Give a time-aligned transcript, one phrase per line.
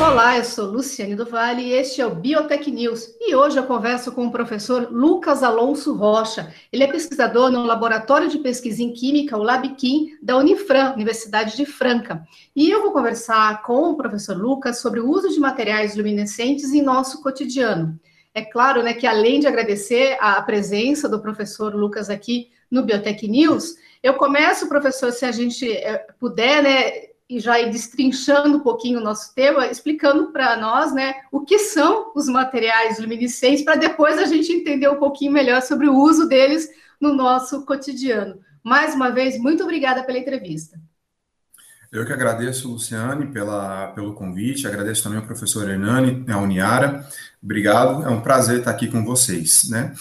[0.00, 3.14] Olá, eu sou Luciane do Vale e este é o Biotech News.
[3.20, 6.52] E hoje eu converso com o professor Lucas Alonso Rocha.
[6.72, 11.64] Ele é pesquisador no Laboratório de Pesquisa em Química, o LabQuim, da Unifran, Universidade de
[11.64, 12.26] Franca.
[12.54, 16.82] E eu vou conversar com o professor Lucas sobre o uso de materiais luminescentes em
[16.82, 17.98] nosso cotidiano.
[18.34, 23.28] É claro né, que, além de agradecer a presença do professor Lucas aqui no Biotech
[23.28, 28.60] News, eu começo, professor, se a gente eh, puder, né, e já ir destrinchando um
[28.60, 33.76] pouquinho o nosso tema, explicando para nós né, o que são os materiais luminescentes, para
[33.76, 36.68] depois a gente entender um pouquinho melhor sobre o uso deles
[37.00, 38.38] no nosso cotidiano.
[38.62, 40.78] Mais uma vez, muito obrigada pela entrevista.
[41.90, 47.06] Eu que agradeço, Luciane, pela, pelo convite, agradeço também ao professor Hernani, a Uniara.
[47.42, 49.70] Obrigado, é um prazer estar aqui com vocês.
[49.70, 49.94] Né?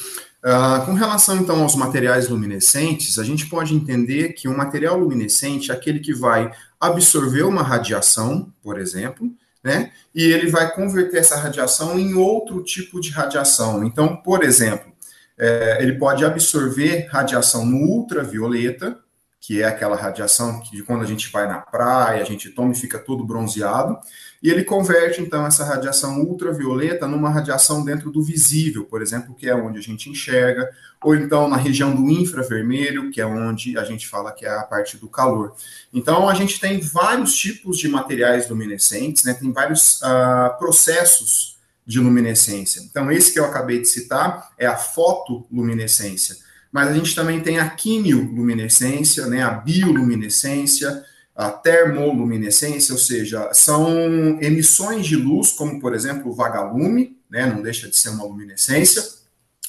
[0.43, 5.69] Uh, com relação, então, aos materiais luminescentes, a gente pode entender que um material luminescente
[5.69, 9.31] é aquele que vai absorver uma radiação, por exemplo,
[9.63, 9.91] né?
[10.15, 13.83] E ele vai converter essa radiação em outro tipo de radiação.
[13.83, 14.91] Então, por exemplo,
[15.37, 18.97] é, ele pode absorver radiação no ultravioleta,
[19.41, 22.75] que é aquela radiação que quando a gente vai na praia, a gente toma e
[22.75, 23.97] fica todo bronzeado,
[24.41, 29.49] e ele converte, então, essa radiação ultravioleta numa radiação dentro do visível, por exemplo, que
[29.49, 30.69] é onde a gente enxerga,
[31.03, 34.63] ou então na região do infravermelho, que é onde a gente fala que é a
[34.63, 35.55] parte do calor.
[35.91, 39.33] Então, a gente tem vários tipos de materiais luminescentes, né?
[39.33, 42.81] tem vários uh, processos de luminescência.
[42.83, 46.37] Então, esse que eu acabei de citar é a fotoluminescência.
[46.71, 51.03] Mas a gente também tem a quimioluminescência, né, a bioluminescência,
[51.35, 57.61] a termoluminescência, ou seja, são emissões de luz, como por exemplo o vagalume, né, não
[57.61, 59.03] deixa de ser uma luminescência.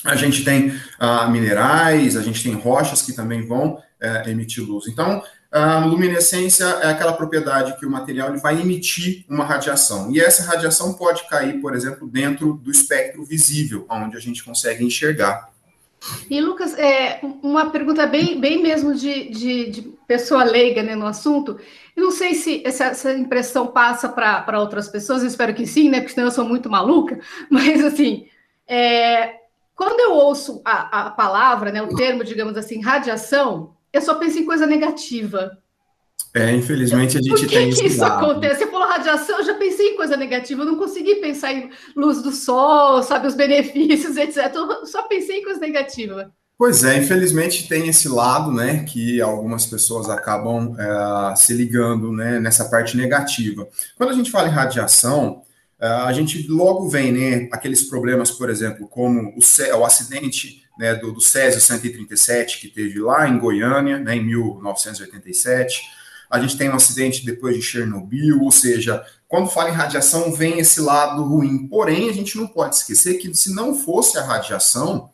[0.05, 4.89] A gente tem ah, minerais, a gente tem rochas que também vão é, emitir luz.
[4.89, 5.23] Então,
[5.53, 10.11] a luminescência é aquela propriedade que o material ele vai emitir uma radiação.
[10.11, 14.85] E essa radiação pode cair, por exemplo, dentro do espectro visível, onde a gente consegue
[14.85, 15.52] enxergar.
[16.29, 21.07] E, Lucas, é, uma pergunta bem, bem mesmo de, de, de pessoa leiga né, no
[21.07, 21.59] assunto.
[21.97, 26.01] Eu não sei se essa, impressão passa para outras pessoas, eu espero que sim, né?
[26.01, 27.21] Porque senão eu sou muito maluca,
[27.51, 28.27] mas assim,
[28.67, 29.37] é,
[29.75, 34.39] quando eu ouço a, a palavra, né, o termo, digamos assim, radiação, eu só penso
[34.39, 35.62] em coisa negativa.
[36.35, 38.61] É, infelizmente a gente Por que tem que isso acontece?
[38.61, 42.23] Você falou radiação, eu já pensei em coisa negativa, eu não consegui pensar em luz
[42.23, 44.51] do sol, sabe, os benefícios, etc.
[44.55, 46.33] Eu só pensei em coisa negativa.
[46.57, 52.39] Pois é, infelizmente tem esse lado, né, que algumas pessoas acabam é, se ligando, né,
[52.39, 53.67] nessa parte negativa.
[53.97, 55.43] Quando a gente fala em radiação,
[55.79, 60.95] é, a gente logo vem, né, aqueles problemas, por exemplo, como o, o acidente né,
[60.95, 65.83] do, do Césio 137 que teve lá em Goiânia, né, em 1987
[66.33, 70.59] a gente tem um acidente depois de Chernobyl, ou seja, quando fala em radiação, vem
[70.59, 71.69] esse lado ruim.
[71.69, 75.11] Porém, a gente não pode esquecer que se não fosse a radiação,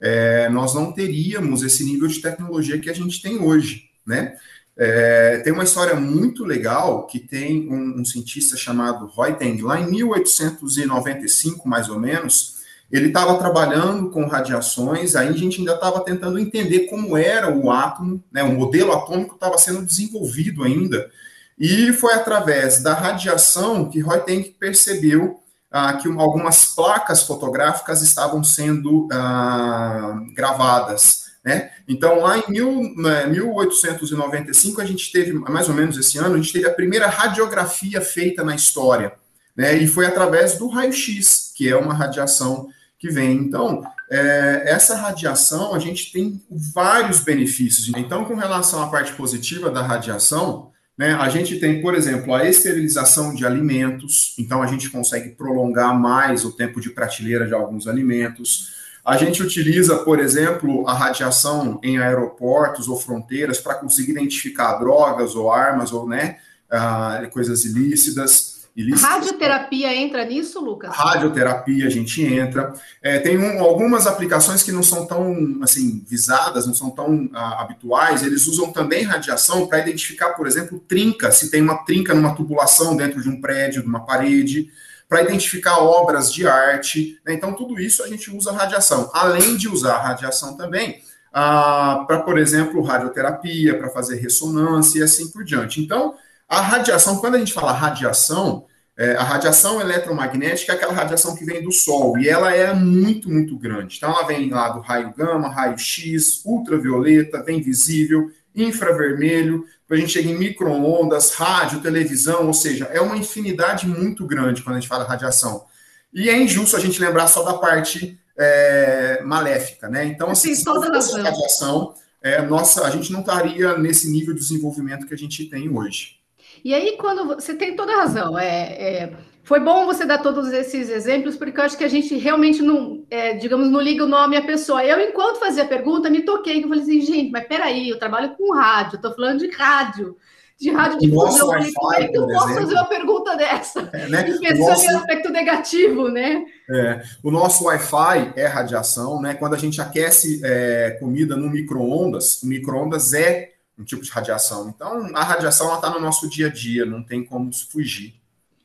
[0.00, 4.36] é, nós não teríamos esse nível de tecnologia que a gente tem hoje, né?
[4.76, 9.90] É, tem uma história muito legal que tem um, um cientista chamado Ruyteng, lá em
[9.90, 12.59] 1895, mais ou menos,
[12.90, 17.70] ele estava trabalhando com radiações, aí a gente ainda estava tentando entender como era o
[17.70, 21.10] átomo, né, o modelo atômico estava sendo desenvolvido ainda,
[21.58, 25.40] e foi através da radiação que Ruyteng percebeu
[25.70, 31.26] ah, que algumas placas fotográficas estavam sendo ah, gravadas.
[31.44, 31.70] Né?
[31.86, 36.38] Então, lá em mil, né, 1895, a gente teve, mais ou menos esse ano, a
[36.38, 39.12] gente teve a primeira radiografia feita na história.
[39.56, 39.76] Né?
[39.76, 42.68] E foi através do raio-x, que é uma radiação
[43.00, 43.38] que vem.
[43.38, 47.90] Então, é, essa radiação, a gente tem vários benefícios.
[47.96, 52.46] Então, com relação à parte positiva da radiação, né, a gente tem, por exemplo, a
[52.46, 57.88] esterilização de alimentos, então a gente consegue prolongar mais o tempo de prateleira de alguns
[57.88, 58.78] alimentos.
[59.02, 65.34] A gente utiliza, por exemplo, a radiação em aeroportos ou fronteiras para conseguir identificar drogas
[65.34, 66.36] ou armas ou né,
[66.70, 68.49] uh, coisas ilícitas
[68.80, 69.08] ilícitas.
[69.08, 70.90] Radioterapia entra nisso, Lucas?
[70.94, 72.72] Radioterapia a gente entra.
[73.02, 77.62] É, tem um, algumas aplicações que não são tão assim visadas, não são tão ah,
[77.62, 78.22] habituais.
[78.22, 82.96] Eles usam também radiação para identificar, por exemplo, trinca, se tem uma trinca numa tubulação
[82.96, 84.70] dentro de um prédio, de uma parede
[85.08, 87.20] para identificar obras de arte.
[87.26, 87.34] Né?
[87.34, 89.10] Então, tudo isso a gente usa radiação.
[89.12, 95.28] Além de usar radiação também, ah, para, por exemplo, radioterapia, para fazer ressonância e assim
[95.30, 95.80] por diante.
[95.80, 96.14] Então,
[96.48, 98.66] a radiação, quando a gente fala radiação,
[99.00, 103.30] é, a radiação eletromagnética é aquela radiação que vem do Sol, e ela é muito,
[103.30, 103.96] muito grande.
[103.96, 110.12] Então, ela vem lá do raio gama, raio X, ultravioleta, vem visível, infravermelho, a gente
[110.12, 114.88] chega em microondas, rádio, televisão, ou seja, é uma infinidade muito grande quando a gente
[114.88, 115.64] fala radiação.
[116.12, 120.04] E é injusto a gente lembrar só da parte é, maléfica, né?
[120.04, 124.40] Então, assim, se toda fosse radiação, é, nossa, a gente não estaria nesse nível de
[124.40, 126.19] desenvolvimento que a gente tem hoje.
[126.64, 129.12] E aí, quando você tem toda razão, é, é,
[129.42, 133.04] foi bom você dar todos esses exemplos, porque eu acho que a gente realmente não,
[133.10, 134.84] é, digamos, não liga o nome à pessoa.
[134.84, 137.98] Eu, enquanto fazia a pergunta, me toquei, que eu falei assim, gente, mas peraí, eu
[137.98, 140.16] trabalho com rádio, estou falando de rádio
[140.60, 141.46] de radiodifusão.
[141.74, 143.88] Como é que eu posso exemplo, fazer uma pergunta dessa?
[143.94, 144.22] É, né?
[144.24, 146.44] Pensando nosso, em aspecto negativo, né?
[146.70, 149.32] É, o nosso Wi-Fi é radiação, né?
[149.34, 154.68] Quando a gente aquece é, comida no micro-ondas, o micro-ondas é um tipo de radiação.
[154.68, 158.14] Então, a radiação está no nosso dia a dia, não tem como fugir.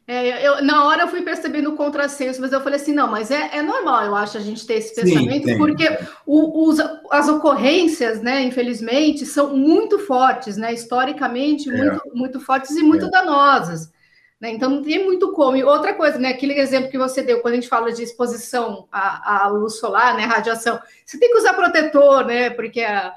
[0.07, 3.31] É, eu, na hora eu fui percebendo o contrassenso, mas eu falei assim, não, mas
[3.31, 5.97] é, é normal, eu acho, a gente ter esse pensamento, Sim, porque
[6.27, 6.77] o, os,
[7.09, 11.75] as ocorrências, né, infelizmente, são muito fortes, né, historicamente, é.
[11.75, 13.09] muito, muito fortes e muito é.
[13.09, 13.91] danosas.
[14.39, 15.57] Né, então não tem muito como.
[15.57, 18.87] E outra coisa, né, aquele exemplo que você deu, quando a gente fala de exposição
[18.91, 23.11] à, à luz solar, né, radiação, você tem que usar protetor, né, porque a,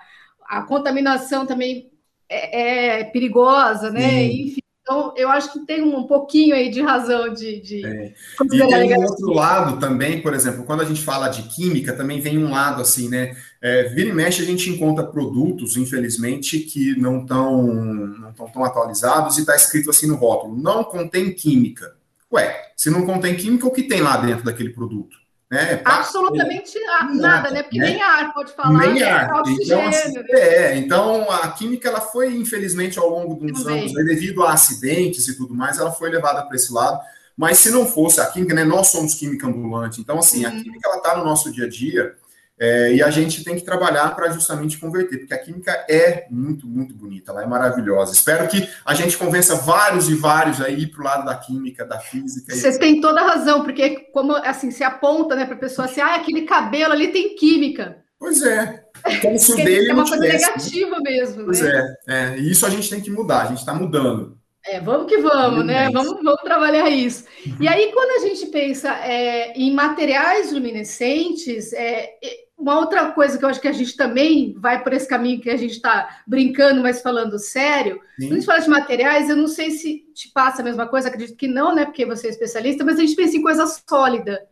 [0.49, 1.91] a contaminação também
[2.29, 4.43] é, é perigosa, né, Sim.
[4.43, 4.61] enfim.
[4.89, 7.61] Então, eu acho que tem um pouquinho aí de razão de.
[7.61, 8.15] de é.
[8.43, 12.23] E tem um outro lado também, por exemplo, quando a gente fala de química, também
[12.23, 13.37] vem um lado assim, né?
[13.61, 18.65] É, vira e mexe, a gente encontra produtos, infelizmente, que não estão não tão, tão
[18.65, 21.95] atualizados e está escrito assim no rótulo: não contém química.
[22.33, 25.19] Ué, se não contém química, o que tem lá dentro daquele produto?
[25.50, 25.81] Né?
[25.83, 27.62] Absolutamente nada, nada, né?
[27.62, 27.93] Porque né?
[27.93, 28.87] nem ar pode falar.
[28.87, 29.31] Nem ar.
[29.47, 30.25] É então, assim, né?
[30.31, 35.27] é, então, a química ela foi, infelizmente, ao longo dos anos, né, devido a acidentes
[35.27, 37.00] e tudo mais, ela foi levada para esse lado.
[37.35, 38.65] Mas se não fosse a química, né?
[38.65, 40.00] Nós somos química ambulante.
[40.00, 42.15] Então, assim, a química ela está no nosso dia a dia.
[42.60, 46.66] É, e a gente tem que trabalhar para justamente converter, porque a química é muito,
[46.66, 48.12] muito bonita, ela é maravilhosa.
[48.12, 52.00] Espero que a gente convença vários e vários aí para o lado da química, da
[52.00, 52.55] física.
[52.55, 52.78] Você e...
[52.78, 56.16] tem toda a razão, porque como assim, se aponta né, para a pessoa assim, ah,
[56.16, 58.02] aquele cabelo ali tem química.
[58.19, 58.84] Pois é.
[59.22, 61.11] Como se o dele é uma coisa tivesse, negativa né?
[61.11, 61.44] mesmo.
[61.44, 61.96] Pois né?
[62.08, 62.38] é, é.
[62.38, 64.37] E isso a gente tem que mudar, a gente está mudando.
[64.66, 65.88] É, vamos que vamos, né?
[65.90, 67.25] Vamos, vamos trabalhar isso.
[67.46, 67.56] Uhum.
[67.61, 72.11] E aí, quando a gente pensa é, em materiais luminescentes, é,
[72.58, 75.49] uma outra coisa que eu acho que a gente também vai por esse caminho que
[75.49, 78.26] a gente está brincando, mas falando sério, Sim.
[78.26, 81.08] quando a gente fala de materiais, eu não sei se te passa a mesma coisa,
[81.08, 81.84] acredito que não, né?
[81.84, 84.44] Porque você é especialista, mas a gente pensa em coisa sólida.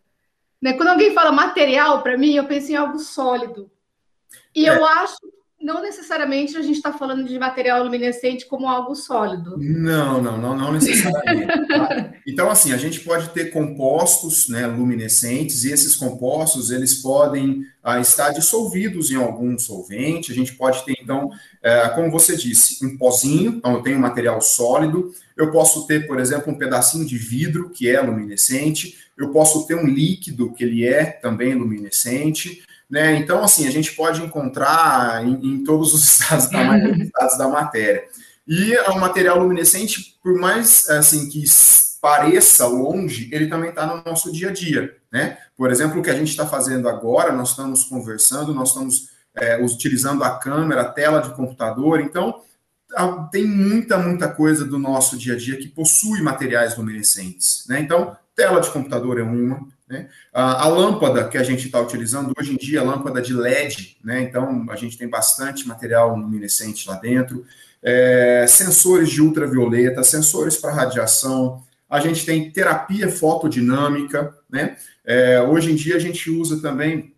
[0.61, 0.73] Né?
[0.73, 3.69] Quando alguém fala material, para mim, eu penso em algo sólido.
[4.55, 4.69] E é.
[4.69, 5.17] eu acho
[5.67, 9.57] não necessariamente a gente está falando de material luminescente como algo sólido.
[9.57, 11.67] Não, não, não, não necessariamente.
[11.67, 12.13] tá?
[12.25, 17.99] Então, assim, a gente pode ter compostos né, luminescentes, e esses compostos eles podem ah,
[17.99, 20.31] estar dissolvidos em algum solvente.
[20.31, 21.31] A gente pode ter, então,
[21.61, 25.11] é, como você disse, um pozinho, então eu tenho um material sólido.
[25.35, 28.97] Eu posso ter, por exemplo, um pedacinho de vidro que é luminescente.
[29.17, 32.63] Eu posso ter um líquido que ele é também luminescente.
[32.89, 33.15] Né?
[33.15, 38.03] Então, assim, a gente pode encontrar em, em todos os estados da, estados da matéria.
[38.47, 41.43] E o material luminescente, por mais assim que
[42.01, 44.95] pareça longe, ele também está no nosso dia a dia.
[45.11, 45.37] Né?
[45.57, 49.61] Por exemplo, o que a gente está fazendo agora, nós estamos conversando, nós estamos é,
[49.61, 52.41] utilizando a câmera, a tela de computador, então
[53.31, 57.65] tem muita, muita coisa do nosso dia a dia que possui materiais luminescentes.
[57.67, 57.81] Né?
[57.81, 60.09] Então, tela de computador é uma, né?
[60.33, 63.97] A, a, lâmpada que a gente está utilizando hoje em dia, a lâmpada de LED,
[64.03, 64.21] né?
[64.21, 67.45] então a gente tem bastante material luminescente lá dentro,
[67.81, 74.75] é, sensores de ultravioleta, sensores para radiação, a gente tem terapia fotodinâmica, né?
[75.05, 77.13] É, hoje em dia a gente usa também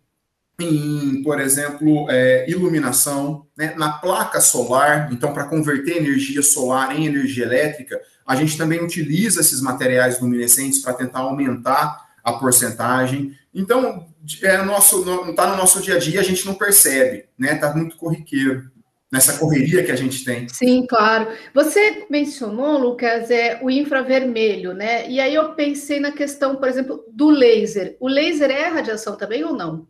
[0.60, 3.74] em, por exemplo, é, iluminação, né?
[3.76, 9.40] na placa solar, então para converter energia solar em energia elétrica, a gente também utiliza
[9.40, 13.32] esses materiais luminescentes para tentar aumentar a porcentagem.
[13.54, 14.06] Então,
[14.42, 17.54] é nosso, não está no nosso dia a dia, a gente não percebe, né?
[17.54, 18.70] Está muito corriqueiro
[19.10, 20.48] nessa correria que a gente tem.
[20.48, 21.28] Sim, claro.
[21.52, 25.08] Você mencionou, Lucas, é o infravermelho, né?
[25.10, 27.96] E aí eu pensei na questão, por exemplo, do laser.
[27.98, 29.88] O laser é radiação também ou não?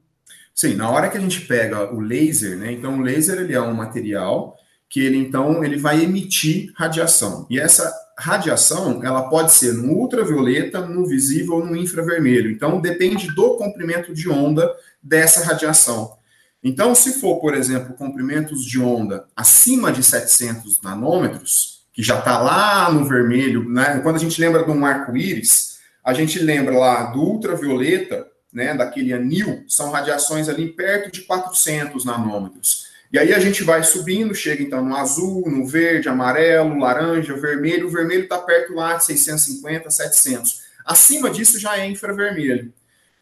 [0.54, 2.72] Sim, na hora que a gente pega o laser, né?
[2.72, 4.56] Então o laser ele é um material
[4.90, 7.46] que ele então ele vai emitir radiação.
[7.48, 12.50] E essa radiação, ela pode ser no ultravioleta, no visível ou no infravermelho.
[12.50, 14.70] Então, depende do comprimento de onda
[15.00, 16.18] dessa radiação.
[16.62, 22.38] Então, se for, por exemplo, comprimentos de onda acima de 700 nanômetros, que já está
[22.38, 24.00] lá no vermelho, né?
[24.00, 29.12] Quando a gente lembra de um arco-íris, a gente lembra lá do ultravioleta, né, daquele
[29.12, 32.89] anil, são radiações ali perto de 400 nanômetros.
[33.12, 37.88] E aí a gente vai subindo, chega então no azul, no verde, amarelo, laranja, vermelho.
[37.88, 40.60] O vermelho está perto lá de 650, 700.
[40.84, 42.72] Acima disso já é infravermelho.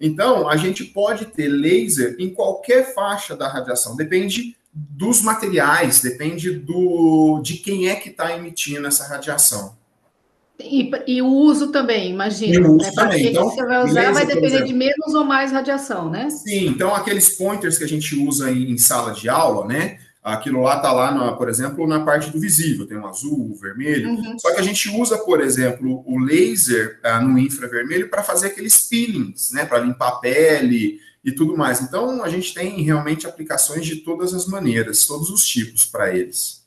[0.00, 3.96] Então, a gente pode ter laser em qualquer faixa da radiação.
[3.96, 9.76] Depende dos materiais, depende do de quem é que está emitindo essa radiação.
[10.60, 12.54] E, e, o uso também, imagina.
[12.54, 12.92] E o uso né?
[12.92, 13.22] também.
[13.22, 16.28] Que então, que você vai usar vai depender de menos ou mais radiação, né?
[16.30, 19.98] Sim, então aqueles pointers que a gente usa em, em sala de aula, né?
[20.22, 23.54] Aquilo lá está lá, na, por exemplo, na parte do visível, tem o azul, o
[23.54, 24.10] vermelho.
[24.10, 24.38] Uhum.
[24.38, 28.88] Só que a gente usa, por exemplo, o laser ah, no infravermelho para fazer aqueles
[28.88, 29.64] peelings, né?
[29.64, 31.80] Para limpar a pele e tudo mais.
[31.80, 36.57] Então, a gente tem realmente aplicações de todas as maneiras, todos os tipos para eles.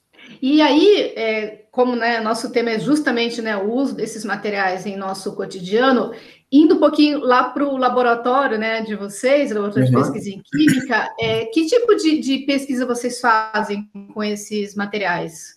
[0.42, 4.96] E aí, é, como né, nosso tema é justamente né, o uso desses materiais em
[4.96, 6.12] nosso cotidiano,
[6.52, 9.96] indo um pouquinho lá para o laboratório né, de vocês, laboratório uhum.
[9.96, 15.56] de pesquisa em química, é, que tipo de, de pesquisa vocês fazem com esses materiais?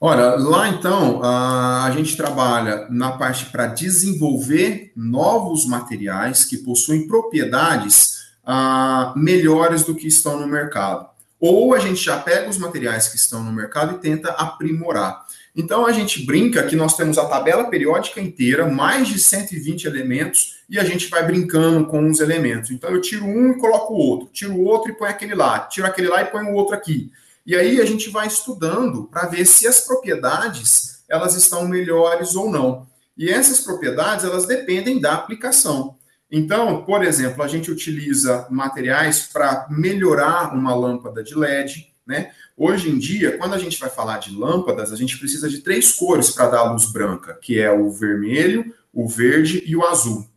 [0.00, 8.18] Olha, lá então a gente trabalha na parte para desenvolver novos materiais que possuem propriedades
[8.44, 11.08] uh, melhores do que estão no mercado.
[11.40, 15.24] Ou a gente já pega os materiais que estão no mercado e tenta aprimorar.
[15.54, 20.58] Então a gente brinca que nós temos a tabela periódica inteira, mais de 120 elementos,
[20.70, 22.70] e a gente vai brincando com os elementos.
[22.70, 25.60] Então eu tiro um e coloco o outro, tiro o outro e põe aquele lá,
[25.60, 27.10] tiro aquele lá e põe o outro aqui.
[27.44, 32.50] E aí a gente vai estudando para ver se as propriedades elas estão melhores ou
[32.50, 32.86] não.
[33.16, 35.96] E essas propriedades elas dependem da aplicação.
[36.30, 42.32] Então, por exemplo, a gente utiliza materiais para melhorar uma lâmpada de LED, né?
[42.56, 45.92] Hoje em dia, quando a gente vai falar de lâmpadas, a gente precisa de três
[45.92, 50.28] cores para dar luz branca, que é o vermelho, o verde e o azul.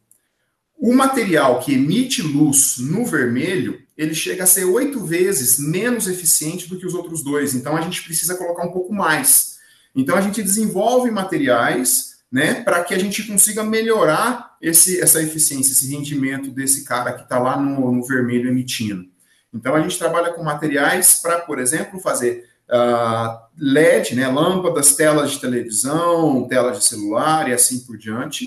[0.78, 6.68] O material que emite luz no vermelho, ele chega a ser oito vezes menos eficiente
[6.68, 7.54] do que os outros dois.
[7.54, 9.58] Então, a gente precisa colocar um pouco mais.
[9.96, 15.74] Então, a gente desenvolve materiais né, para que a gente consiga melhorar esse, essa eficiência,
[15.74, 19.06] esse rendimento desse cara que está lá no, no, vermelho emitindo.
[19.54, 25.32] Então, a gente trabalha com materiais para, por exemplo, fazer uh, LED, né, lâmpadas, telas
[25.32, 28.46] de televisão, telas de celular e assim por diante.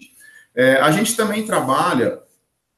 [0.55, 2.21] É, a gente também trabalha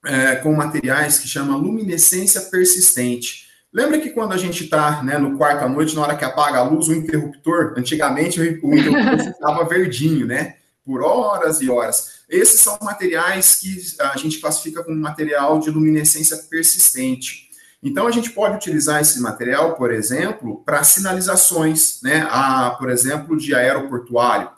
[0.05, 3.47] é, com materiais que chama luminescência persistente.
[3.73, 6.59] Lembra que quando a gente está né, no quarto à noite, na hora que apaga
[6.59, 10.57] a luz, o interruptor, antigamente o interruptor ficava verdinho, né?
[10.87, 12.21] Por horas e horas.
[12.29, 17.51] Esses são materiais que a gente classifica como material de luminescência persistente.
[17.83, 22.27] Então, a gente pode utilizar esse material, por exemplo, para sinalizações, né?
[22.31, 24.49] A, por exemplo, de aeroportuário.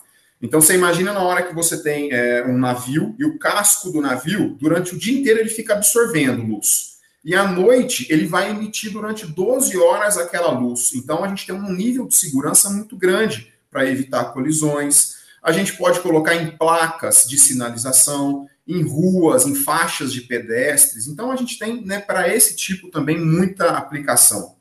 [0.41, 4.01] Então, você imagina na hora que você tem é, um navio e o casco do
[4.01, 6.99] navio, durante o dia inteiro, ele fica absorvendo luz.
[7.25, 10.93] E à noite, ele vai emitir durante 12 horas aquela luz.
[10.95, 15.18] Então, a gente tem um nível de segurança muito grande para evitar colisões,
[15.49, 21.07] a gente pode colocar em placas de sinalização, em ruas, em faixas de pedestres.
[21.07, 24.57] Então, a gente tem, né, para esse tipo também, muita aplicação.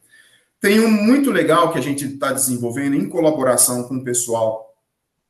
[0.62, 4.74] Tem um muito legal que a gente está desenvolvendo em colaboração com o pessoal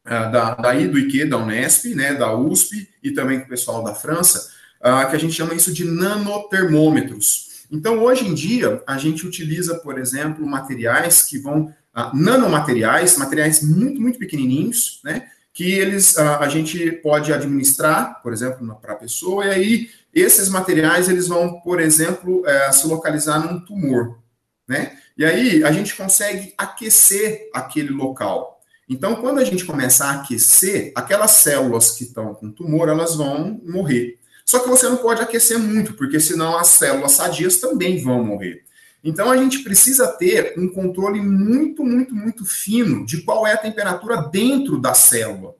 [0.06, 3.84] uh, da, daí do IQ, da Unesp, né, da USP e também com o pessoal
[3.84, 7.66] da França, uh, que a gente chama isso de nanotermômetros.
[7.72, 13.64] Então, hoje em dia, a gente utiliza, por exemplo, materiais que vão, uh, nanomateriais, materiais
[13.64, 18.96] muito, muito pequenininhos, né, que eles a, a gente pode administrar, por exemplo, para a
[18.96, 24.20] pessoa, e aí esses materiais eles vão, por exemplo, é, se localizar num tumor,
[24.68, 25.00] né?
[25.18, 28.62] E aí a gente consegue aquecer aquele local.
[28.88, 33.60] Então, quando a gente começa a aquecer, aquelas células que estão com tumor, elas vão
[33.66, 34.20] morrer.
[34.46, 38.64] Só que você não pode aquecer muito, porque senão as células sadias também vão morrer.
[39.04, 43.58] Então a gente precisa ter um controle muito, muito, muito fino de qual é a
[43.58, 45.56] temperatura dentro da célula.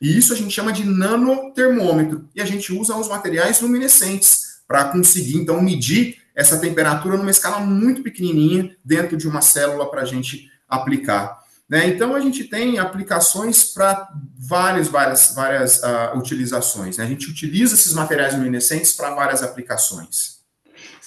[0.00, 2.28] E isso a gente chama de nanotermômetro.
[2.34, 7.58] E a gente usa os materiais luminescentes para conseguir, então, medir essa temperatura numa escala
[7.60, 11.38] muito pequenininha dentro de uma célula para a gente aplicar.
[11.68, 11.88] Né?
[11.88, 16.96] Então, a gente tem aplicações para várias, várias, várias uh, utilizações.
[16.96, 17.04] Né?
[17.04, 20.37] A gente utiliza esses materiais luminescentes para várias aplicações.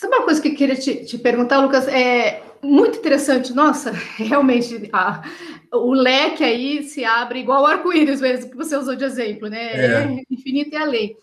[0.02, 1.88] Sabe uma coisa que eu queria te, te perguntar, Lucas?
[1.88, 5.22] É muito interessante, nossa, realmente, a,
[5.72, 9.74] o leque aí se abre igual o arco-íris mesmo, que você usou de exemplo, né?
[9.74, 11.16] É, é infinito e além.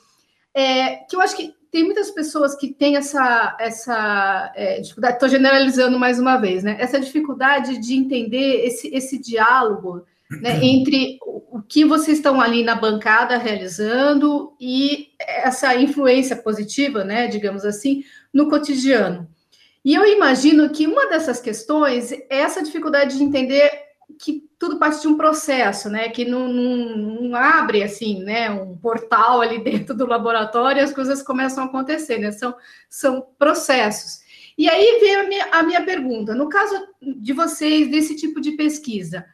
[0.55, 5.29] É, que eu acho que tem muitas pessoas que têm essa, essa é, dificuldade, estou
[5.29, 6.77] generalizando mais uma vez, né?
[6.79, 12.75] Essa dificuldade de entender esse, esse diálogo né, entre o que vocês estão ali na
[12.75, 19.29] bancada realizando e essa influência positiva, né, digamos assim, no cotidiano.
[19.85, 23.71] E eu imagino que uma dessas questões é essa dificuldade de entender
[24.19, 26.09] que tudo parte de um processo, né?
[26.09, 28.51] Que não, não, não, abre assim, né?
[28.51, 32.33] Um portal ali dentro do laboratório e as coisas começam a acontecer, né?
[32.33, 32.55] São,
[32.89, 34.21] são processos.
[34.57, 38.53] E aí vem a minha, a minha pergunta: no caso de vocês, desse tipo de
[38.53, 39.25] pesquisa,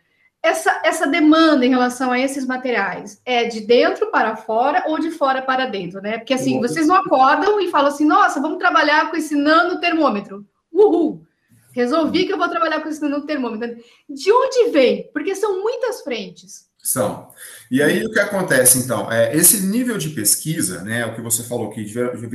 [0.45, 5.11] essa, essa demanda em relação a esses materiais é de dentro para fora ou de
[5.11, 6.19] fora para dentro, né?
[6.19, 10.47] Porque assim, vocês não acordam e falam assim, nossa, vamos trabalhar com esse nanotermômetro.
[10.71, 11.25] Uhul!
[11.73, 13.75] Resolvi que eu vou trabalhar com esse nanotermômetro.
[14.07, 15.11] De onde vem?
[15.15, 16.67] Porque são muitas frentes.
[16.83, 17.29] São.
[17.71, 19.11] E aí o que acontece, então?
[19.11, 21.07] É, esse nível de pesquisa, né?
[21.07, 21.87] O que você falou que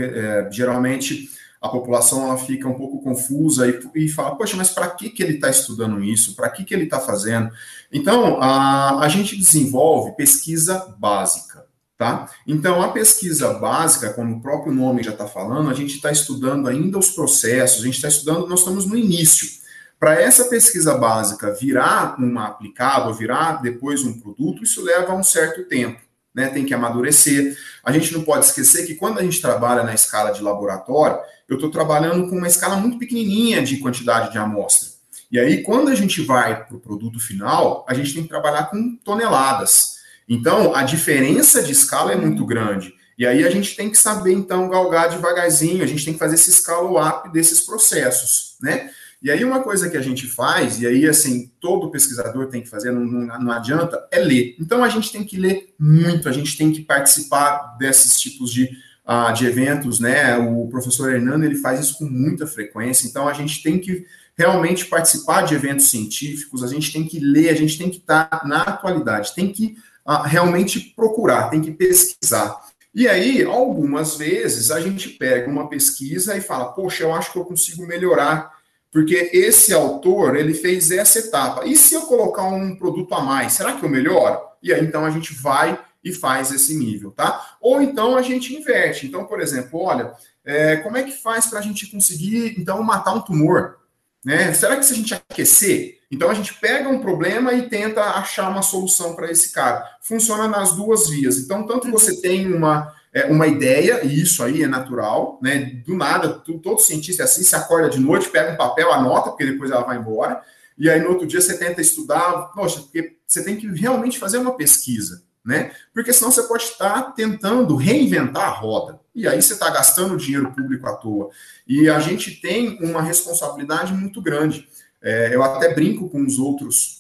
[0.02, 1.30] é, geralmente
[1.62, 5.22] a população ela fica um pouco confusa e, e fala, poxa, mas para que, que
[5.22, 6.36] ele está estudando isso?
[6.36, 7.52] Para que, que ele está fazendo?
[7.92, 11.66] Então, a, a gente desenvolve pesquisa básica,
[11.98, 12.30] tá?
[12.48, 16.68] Então, a pesquisa básica, como o próprio nome já está falando, a gente está estudando
[16.68, 19.60] ainda os processos, a gente está estudando, nós estamos no início.
[20.00, 25.66] Para essa pesquisa básica virar uma aplicada virar depois um produto, isso leva um certo
[25.66, 26.09] tempo
[26.40, 27.58] né, tem que amadurecer.
[27.84, 31.20] A gente não pode esquecer que quando a gente trabalha na escala de laboratório,
[31.50, 34.88] eu estou trabalhando com uma escala muito pequenininha de quantidade de amostra.
[35.30, 38.70] E aí, quando a gente vai para o produto final, a gente tem que trabalhar
[38.70, 39.98] com toneladas.
[40.28, 42.94] Então, a diferença de escala é muito grande.
[43.18, 46.36] E aí a gente tem que saber, então, galgar devagarzinho, a gente tem que fazer
[46.36, 48.92] esse scale-up desses processos, né?
[49.22, 52.70] E aí, uma coisa que a gente faz, e aí, assim, todo pesquisador tem que
[52.70, 54.56] fazer, não, não, não, adianta, é ler.
[54.58, 58.70] Então, a gente tem que ler muito, a gente tem que participar desses tipos de,
[59.06, 60.38] uh, de eventos, né?
[60.38, 64.06] O professor Hernando, ele faz isso com muita frequência, então, a gente tem que
[64.38, 68.44] realmente participar de eventos científicos, a gente tem que ler, a gente tem que estar
[68.46, 69.76] na atualidade, tem que
[70.08, 72.58] uh, realmente procurar, tem que pesquisar.
[72.96, 77.38] E aí, algumas vezes, a gente pega uma pesquisa e fala, poxa, eu acho que
[77.38, 78.59] eu consigo melhorar
[78.92, 81.66] porque esse autor, ele fez essa etapa.
[81.66, 84.40] E se eu colocar um produto a mais, será que eu melhoro?
[84.64, 87.58] E aí, então, a gente vai e faz esse nível, tá?
[87.62, 89.06] Ou então a gente inverte.
[89.06, 93.14] Então, por exemplo, olha, é, como é que faz para a gente conseguir, então, matar
[93.14, 93.78] um tumor?
[94.24, 94.54] Né?
[94.54, 98.50] Será que se a gente aquecer, então a gente pega um problema e tenta achar
[98.50, 99.86] uma solução para esse cara?
[100.02, 101.38] Funciona nas duas vias.
[101.38, 105.82] Então, tanto você tem uma é, uma ideia, e isso aí é natural, né?
[105.86, 109.30] Do nada, tu, todo cientista é assim, se acorda de noite, pega um papel, anota,
[109.30, 110.42] porque depois ela vai embora,
[110.78, 114.38] e aí no outro dia você tenta estudar, poxa, porque você tem que realmente fazer
[114.38, 115.72] uma pesquisa, né?
[115.94, 119.00] Porque senão você pode estar tentando reinventar a roda.
[119.14, 121.30] E aí você está gastando dinheiro público à toa.
[121.68, 124.70] E a gente tem uma responsabilidade muito grande.
[125.02, 126.99] É, eu até brinco com os outros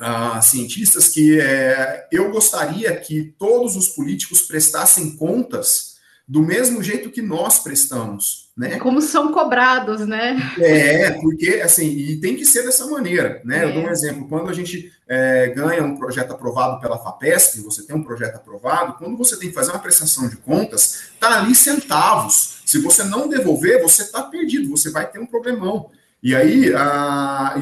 [0.00, 5.90] uh, cientistas que é, eu gostaria que todos os políticos prestassem contas
[6.26, 8.78] do mesmo jeito que nós prestamos, né?
[8.78, 10.38] Como são cobrados, né?
[10.60, 13.64] É, porque, assim, e tem que ser dessa maneira, né?
[13.64, 13.64] É.
[13.64, 13.90] Eu dou um é.
[13.90, 18.36] exemplo, quando a gente é, ganha um projeto aprovado pela FAPESP, você tem um projeto
[18.36, 22.60] aprovado, quando você tem que fazer uma prestação de contas, tá ali centavos.
[22.64, 25.90] Se você não devolver, você tá perdido, você vai ter um problemão.
[26.22, 26.72] E aí,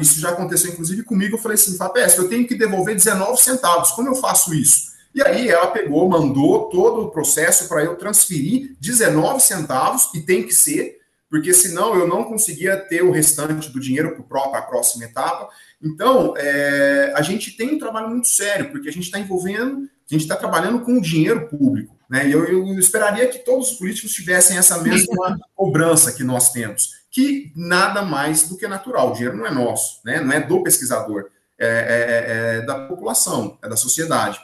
[0.01, 1.35] isso já aconteceu inclusive comigo.
[1.35, 3.91] Eu falei assim, Fapesp, eu tenho que devolver 19 centavos.
[3.91, 4.89] Como eu faço isso?
[5.13, 10.43] E aí ela pegou, mandou todo o processo para eu transferir 19 centavos, e tem
[10.43, 15.05] que ser, porque senão eu não conseguia ter o restante do dinheiro para a próxima
[15.05, 15.49] etapa.
[15.81, 20.13] Então, é, a gente tem um trabalho muito sério, porque a gente está envolvendo, a
[20.13, 21.98] gente está trabalhando com o dinheiro público.
[22.09, 22.27] Né?
[22.27, 26.99] E eu, eu esperaria que todos os políticos tivessem essa mesma cobrança que nós temos
[27.11, 29.09] que nada mais do que natural.
[29.09, 30.19] O dinheiro não é nosso, né?
[30.19, 34.39] não é do pesquisador, é, é, é, é da população, é da sociedade.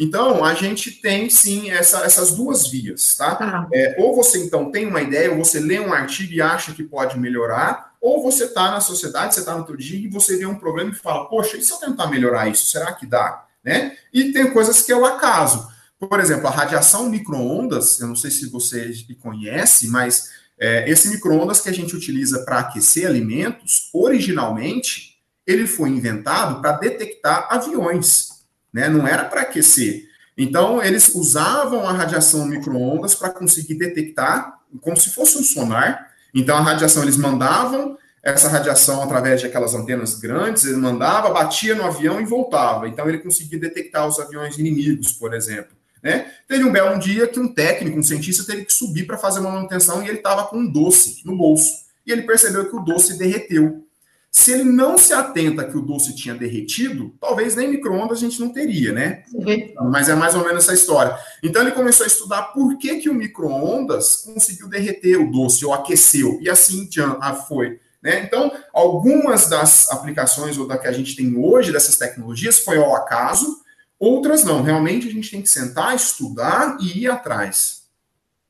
[0.00, 3.34] Então, a gente tem sim essa, essas duas vias, tá?
[3.34, 3.68] tá.
[3.72, 6.84] É, ou você então tem uma ideia, ou você lê um artigo e acha que
[6.84, 10.46] pode melhorar, ou você está na sociedade, você está no teu dia e você vê
[10.46, 13.44] um problema e fala, poxa, e se eu tentar melhorar isso, será que dá?
[13.64, 13.96] Né?
[14.12, 15.68] E tem coisas que é o acaso.
[15.98, 21.60] Por exemplo, a radiação microondas, eu não sei se você conhece, mas é, esse microondas
[21.60, 28.28] que a gente utiliza para aquecer alimentos, originalmente, ele foi inventado para detectar aviões,
[28.72, 28.88] né?
[28.88, 30.06] Não era para aquecer.
[30.36, 36.12] Então, eles usavam a radiação microondas para conseguir detectar, como se fosse um sonar.
[36.34, 41.74] Então, a radiação, eles mandavam essa radiação através de aquelas antenas grandes, ele mandava, batia
[41.74, 42.88] no avião e voltava.
[42.88, 45.77] Então, ele conseguia detectar os aviões inimigos, por exemplo.
[46.02, 46.32] Né?
[46.46, 49.50] Teve um belo dia que um técnico, um cientista, teve que subir para fazer uma
[49.50, 51.86] manutenção e ele estava com um doce no bolso.
[52.06, 53.84] E ele percebeu que o doce derreteu.
[54.30, 58.38] Se ele não se atenta que o doce tinha derretido, talvez nem micro-ondas a gente
[58.38, 59.24] não teria, né?
[59.32, 59.90] Uhum.
[59.90, 61.16] Mas é mais ou menos essa história.
[61.42, 65.72] Então ele começou a estudar por que, que o micro-ondas conseguiu derreter o doce ou
[65.72, 66.88] aqueceu, e assim
[67.20, 67.80] ah, foi.
[68.02, 68.22] Né?
[68.22, 72.94] Então, algumas das aplicações ou da que a gente tem hoje dessas tecnologias foi ao
[72.94, 73.60] acaso,
[73.98, 74.62] outras não.
[74.62, 77.78] Realmente a gente tem que sentar, estudar e ir atrás.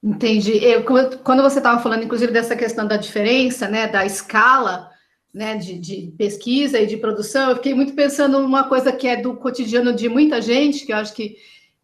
[0.03, 0.53] Entendi.
[0.65, 0.85] Eu,
[1.25, 4.91] quando você estava falando, inclusive, dessa questão da diferença, né, da escala,
[5.35, 9.17] né, de, de, pesquisa e de produção, eu fiquei muito pensando numa coisa que é
[9.17, 11.37] do cotidiano de muita gente, que eu acho que,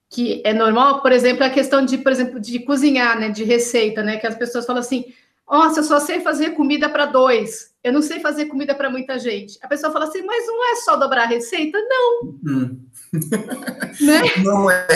[0.08, 4.02] que é normal, por exemplo, a questão de, por exemplo, de cozinhar, né, de receita,
[4.02, 5.06] né, que as pessoas falam assim,
[5.48, 9.18] nossa, eu só sei fazer comida para dois, eu não sei fazer comida para muita
[9.18, 9.58] gente.
[9.62, 11.78] A pessoa fala assim, mas não é só dobrar a receita?
[11.78, 12.38] Não.
[12.46, 12.80] Hum.
[14.00, 14.22] né?
[14.42, 14.86] Não é.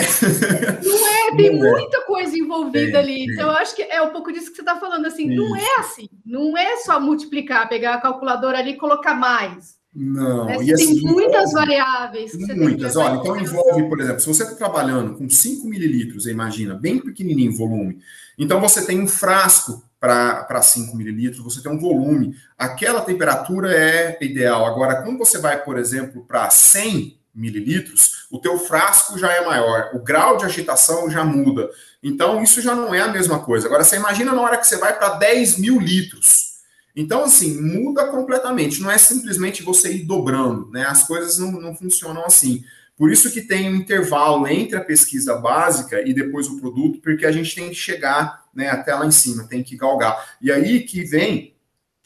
[0.83, 1.71] Não é, tem não é.
[1.71, 2.01] muita é.
[2.01, 3.25] coisa envolvida é, ali.
[3.25, 5.41] Então, eu acho que é um pouco disso que você está falando, assim, Isso.
[5.41, 9.77] não é assim, não é só multiplicar, pegar a calculadora ali e colocar mais.
[9.93, 10.57] Não, né?
[10.63, 12.31] e assim, tem muitas variáveis.
[12.55, 16.99] muitas, olha, então envolve, por exemplo, se você está trabalhando com 5 mililitros, imagina, bem
[16.99, 17.99] pequenininho o volume,
[18.37, 24.17] então você tem um frasco para 5 mililitros, você tem um volume, aquela temperatura é
[24.21, 24.65] ideal.
[24.65, 29.91] Agora, quando você vai, por exemplo, para 100 mililitros, o teu frasco já é maior,
[29.93, 31.69] o grau de agitação já muda.
[32.01, 33.67] Então, isso já não é a mesma coisa.
[33.67, 36.49] Agora, você imagina na hora que você vai para 10 mil litros.
[36.95, 38.81] Então, assim, muda completamente.
[38.81, 40.85] Não é simplesmente você ir dobrando, né?
[40.85, 42.63] As coisas não, não funcionam assim.
[42.99, 47.25] Por isso que tem um intervalo entre a pesquisa básica e depois o produto, porque
[47.25, 50.35] a gente tem que chegar né, até lá em cima, tem que galgar.
[50.41, 51.55] E aí que vem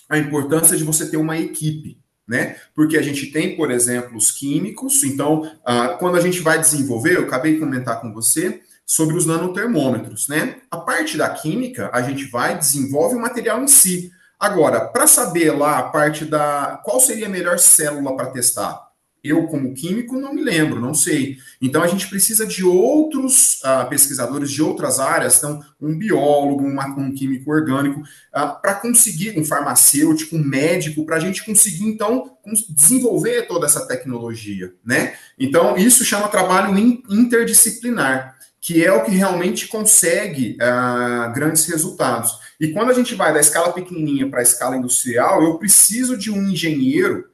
[0.07, 2.55] a importância de você ter uma equipe né?
[2.73, 5.03] Porque a gente tem, por exemplo, os químicos.
[5.03, 9.25] Então, ah, quando a gente vai desenvolver, eu acabei de comentar com você sobre os
[9.25, 10.57] nanotermômetros, né?
[10.69, 14.11] A parte da química, a gente vai desenvolve o material em si.
[14.39, 18.89] Agora, para saber lá a parte da qual seria a melhor célula para testar,
[19.23, 21.37] eu, como químico, não me lembro, não sei.
[21.61, 26.87] Então, a gente precisa de outros uh, pesquisadores de outras áreas, então, um biólogo, uma,
[26.87, 32.37] um químico orgânico, uh, para conseguir, um farmacêutico, um médico, para a gente conseguir, então,
[32.69, 35.13] desenvolver toda essa tecnologia, né?
[35.39, 36.77] Então, isso chama trabalho
[37.09, 42.39] interdisciplinar, que é o que realmente consegue uh, grandes resultados.
[42.59, 46.29] E quando a gente vai da escala pequenininha para a escala industrial, eu preciso de
[46.29, 47.29] um engenheiro,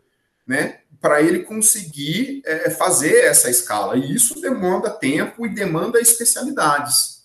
[0.46, 0.80] né?
[1.02, 3.98] Para ele conseguir é, fazer essa escala.
[3.98, 7.20] E isso demanda tempo e demanda especialidades.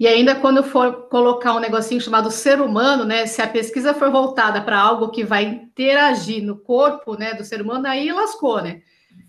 [0.00, 3.26] E ainda quando for colocar um negocinho chamado ser humano, né?
[3.26, 7.60] Se a pesquisa for voltada para algo que vai interagir no corpo né, do ser
[7.60, 8.80] humano, aí lascou, né?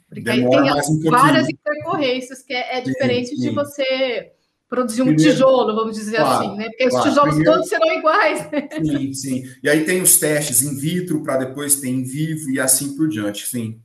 [0.08, 3.50] Porque Demora aí tem um várias intercorrências, que é, é diferente sim, sim.
[3.50, 4.32] de você
[4.68, 6.66] produzir um Primeiro, tijolo, vamos dizer claro, assim, né?
[6.70, 8.52] Porque claro, os tijolos primeiro, todos serão iguais.
[8.52, 8.70] Né?
[8.84, 9.44] Sim, sim.
[9.64, 13.08] E aí tem os testes in vitro para depois ter em vivo e assim por
[13.08, 13.82] diante, sim.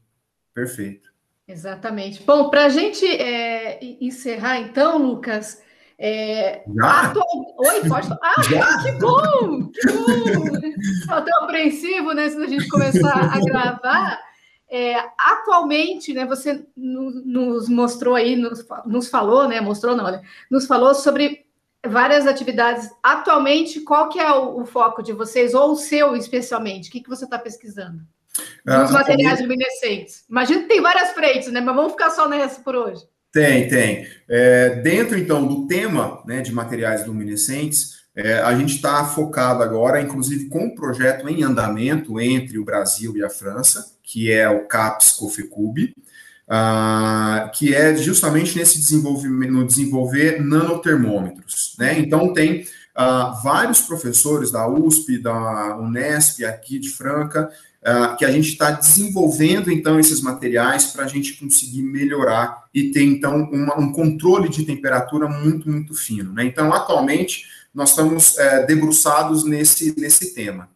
[0.54, 1.12] Perfeito.
[1.46, 2.22] Exatamente.
[2.22, 5.62] Bom, para a gente é, encerrar, então, Lucas.
[5.98, 7.26] É, atual...
[7.58, 8.08] Oi, pode.
[8.22, 8.82] Ah, Já?
[8.82, 9.70] que bom!
[9.70, 10.68] Que bom!
[11.00, 12.28] Estou tão apreensivo, né?
[12.28, 14.20] Se a gente começar a gravar.
[14.66, 20.66] É, atualmente, né, você nos mostrou aí, nos, nos falou, né, mostrou não, né, nos
[20.66, 21.46] falou sobre
[21.86, 22.90] várias atividades.
[23.00, 26.88] Atualmente, qual que é o, o foco de vocês, ou o seu especialmente?
[26.88, 28.00] O que, que você está pesquisando?
[28.84, 30.24] Os materiais luminescentes.
[30.28, 31.60] Imagina que tem várias frentes, né?
[31.60, 33.02] Mas vamos ficar só nessa por hoje.
[33.32, 34.06] Tem, tem.
[34.28, 40.00] É, dentro, então, do tema né, de materiais luminescentes, é, a gente está focado agora,
[40.00, 44.68] inclusive, com um projeto em andamento entre o Brasil e a França, que é o
[44.68, 45.94] CAPS COFECUB,
[46.48, 51.74] uh, que é justamente nesse desenvolvimento, no desenvolver nanotermômetros.
[51.76, 51.98] Né?
[51.98, 52.60] Então, tem
[52.96, 57.50] uh, vários professores da USP, da Unesp, aqui de Franca,
[57.86, 62.90] uh, que a gente está desenvolvendo, então, esses materiais para a gente conseguir melhorar e
[62.90, 66.32] ter, então, uma, um controle de temperatura muito, muito fino.
[66.32, 66.44] Né?
[66.44, 70.68] Então, atualmente, nós estamos é, debruçados nesse, nesse tema.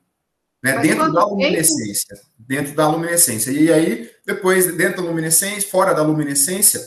[0.62, 0.78] Né?
[0.80, 2.16] Dentro da luminescência.
[2.16, 2.28] Tempo?
[2.38, 3.50] Dentro da luminescência.
[3.50, 6.80] E aí, depois, dentro da luminescência, fora da luminescência,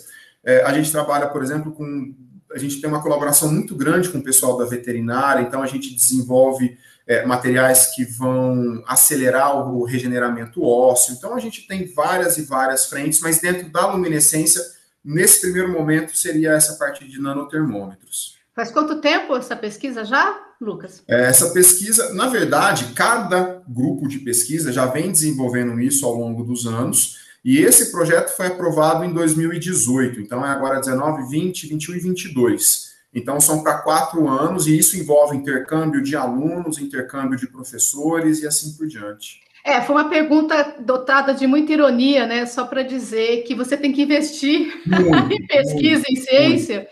[0.43, 2.13] é, a gente trabalha, por exemplo, com.
[2.53, 5.95] A gente tem uma colaboração muito grande com o pessoal da veterinária, então a gente
[5.95, 6.77] desenvolve
[7.11, 11.13] é, materiais que vão acelerar o regeneramento ósseo.
[11.13, 14.61] Então, a gente tem várias e várias frentes, mas dentro da luminescência,
[15.03, 18.37] nesse primeiro momento, seria essa parte de nanotermômetros.
[18.55, 21.03] Faz quanto tempo essa pesquisa já, Lucas?
[21.05, 26.45] É, essa pesquisa, na verdade, cada grupo de pesquisa já vem desenvolvendo isso ao longo
[26.45, 27.17] dos anos.
[27.43, 32.90] E esse projeto foi aprovado em 2018, então é agora 19, 20, 21 e 22.
[33.13, 38.47] Então, são para quatro anos, e isso envolve intercâmbio de alunos, intercâmbio de professores e
[38.47, 39.41] assim por diante.
[39.63, 42.45] É, foi uma pergunta dotada de muita ironia, né?
[42.45, 46.89] Só para dizer que você tem que investir muito, em pesquisa, muito, em ciência, muito,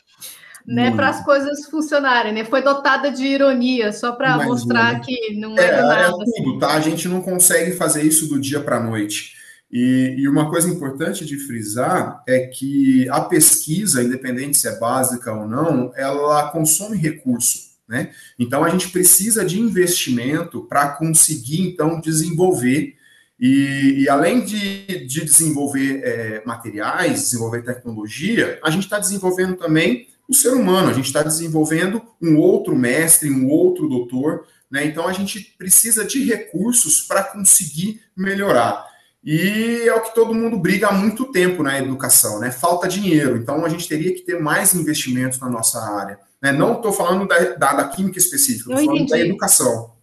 [0.67, 0.91] né?
[0.91, 2.43] Para as coisas funcionarem, né?
[2.43, 6.01] Foi dotada de ironia, só para mostrar que não é, é nada.
[6.01, 6.59] É tudo, assim.
[6.59, 6.73] tá?
[6.73, 9.38] A gente não consegue fazer isso do dia para a noite.
[9.71, 15.31] E, e, uma coisa importante de frisar é que a pesquisa, independente se é básica
[15.31, 17.69] ou não, ela consome recurso.
[17.87, 18.11] Né?
[18.37, 22.95] Então a gente precisa de investimento para conseguir então desenvolver
[23.39, 30.07] e, e além de, de desenvolver é, materiais, desenvolver tecnologia, a gente está desenvolvendo também
[30.27, 34.85] o ser humano, a gente está desenvolvendo um outro mestre, um outro doutor, né?
[34.85, 38.85] Então a gente precisa de recursos para conseguir melhorar.
[39.23, 42.51] E é o que todo mundo briga há muito tempo na educação, né?
[42.51, 43.37] Falta dinheiro.
[43.37, 46.17] Então a gente teria que ter mais investimentos na nossa área.
[46.41, 46.51] Né?
[46.51, 49.93] Não estou falando da, da, da, química específica, estou falando da educação.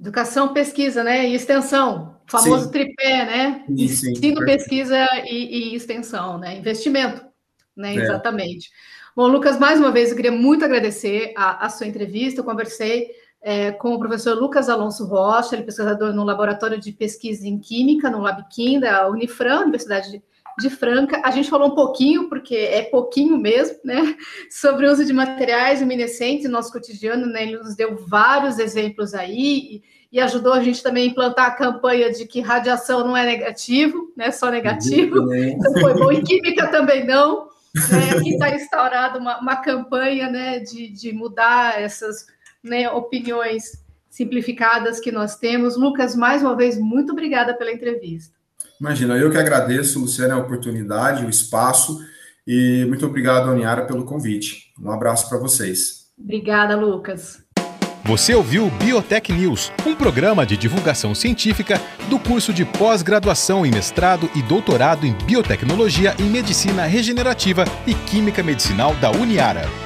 [0.00, 1.28] Educação, pesquisa, né?
[1.28, 2.16] E extensão.
[2.26, 2.70] O famoso sim.
[2.70, 3.64] tripé, né?
[3.66, 6.56] Sim, sim, Ensino, pesquisa e, e, extensão, né?
[6.56, 7.22] Investimento,
[7.76, 7.94] né?
[7.94, 7.98] É.
[8.00, 8.70] Exatamente.
[9.14, 12.40] Bom, Lucas, mais uma vez eu queria muito agradecer a, a sua entrevista.
[12.40, 13.10] Eu conversei
[13.46, 17.58] é, com o professor Lucas Alonso Rocha, ele é pesquisador no Laboratório de Pesquisa em
[17.58, 20.22] Química, no LabQuim, da Unifran, Universidade de,
[20.58, 21.20] de Franca.
[21.22, 24.16] A gente falou um pouquinho, porque é pouquinho mesmo, né,
[24.50, 29.12] sobre o uso de materiais luminescentes no nosso cotidiano, né, ele nos deu vários exemplos
[29.12, 33.26] aí, e, ajudou a gente também a implantar a campanha de que radiação não é
[33.26, 37.48] negativo, né, só negativo, então foi bom, e química também não,
[37.90, 42.32] né, aqui está instaurada uma, uma campanha, né, de, de mudar essas
[42.64, 45.76] né, opiniões simplificadas que nós temos.
[45.76, 48.34] Lucas, mais uma vez, muito obrigada pela entrevista.
[48.80, 52.00] Imagina, eu que agradeço, Luciana, a oportunidade, o espaço,
[52.46, 54.72] e muito obrigado, Aniara, pelo convite.
[54.80, 56.06] Um abraço para vocês.
[56.18, 57.44] Obrigada, Lucas.
[58.04, 64.28] Você ouviu Biotech News, um programa de divulgação científica do curso de pós-graduação em mestrado
[64.34, 69.83] e doutorado em biotecnologia em medicina regenerativa e química medicinal da Uniara.